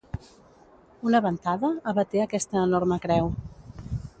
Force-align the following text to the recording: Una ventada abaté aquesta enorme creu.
Una 1.09 1.21
ventada 1.27 1.71
abaté 1.93 2.25
aquesta 2.25 2.65
enorme 2.65 2.99
creu. 3.05 3.31